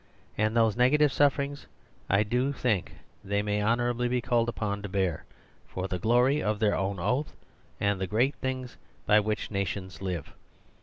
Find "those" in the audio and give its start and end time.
0.57-0.75